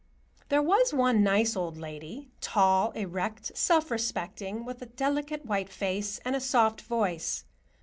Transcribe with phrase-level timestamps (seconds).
[0.49, 6.35] There was one nice old lady,—tall, erect, self respecting, with a delicate white face and
[6.35, 7.45] a soft voice.